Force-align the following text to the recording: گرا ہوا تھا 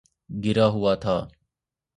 گرا 0.29 0.67
ہوا 0.67 0.93
تھا 0.95 1.17